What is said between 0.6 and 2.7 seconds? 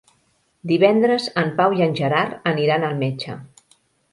Divendres en Pau i en Gerard